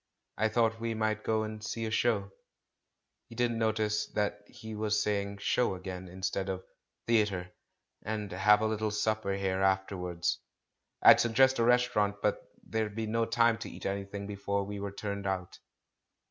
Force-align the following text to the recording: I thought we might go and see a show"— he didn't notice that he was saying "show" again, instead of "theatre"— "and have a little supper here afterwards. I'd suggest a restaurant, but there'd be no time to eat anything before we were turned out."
I 0.35 0.47
thought 0.47 0.79
we 0.79 0.95
might 0.95 1.23
go 1.23 1.43
and 1.43 1.63
see 1.63 1.85
a 1.85 1.91
show"— 1.91 2.31
he 3.29 3.35
didn't 3.35 3.59
notice 3.59 4.07
that 4.13 4.41
he 4.47 4.73
was 4.73 4.99
saying 4.99 5.37
"show" 5.37 5.75
again, 5.75 6.07
instead 6.07 6.49
of 6.49 6.63
"theatre"— 7.05 7.51
"and 8.01 8.31
have 8.31 8.61
a 8.61 8.65
little 8.65 8.89
supper 8.89 9.33
here 9.33 9.61
afterwards. 9.61 10.39
I'd 11.03 11.19
suggest 11.19 11.59
a 11.59 11.63
restaurant, 11.63 12.15
but 12.19 12.43
there'd 12.63 12.95
be 12.95 13.05
no 13.05 13.25
time 13.25 13.59
to 13.59 13.69
eat 13.69 13.85
anything 13.85 14.25
before 14.25 14.63
we 14.63 14.79
were 14.79 14.91
turned 14.91 15.27
out." 15.27 15.59